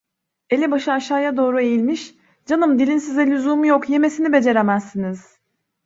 Elebaşı 0.49 0.91
aşağıya 0.93 1.37
doğru 1.37 1.59
eğilmiş: 1.59 2.15
"Canım, 2.45 2.79
dilin 2.79 2.97
size 2.97 3.27
lüzumu 3.27 3.67
yok! 3.67 3.89
Yemesini 3.89 4.33
beceremezsiniz!" 4.33 5.37